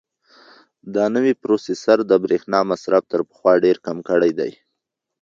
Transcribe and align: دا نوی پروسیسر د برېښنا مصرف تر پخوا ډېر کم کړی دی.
دا 0.95 1.05
نوی 1.15 1.33
پروسیسر 1.41 1.97
د 2.05 2.11
برېښنا 2.23 2.59
مصرف 2.71 3.03
تر 3.11 3.21
پخوا 3.29 3.53
ډېر 3.65 3.77
کم 3.85 3.97
کړی 4.09 4.31
دی. 4.39 4.51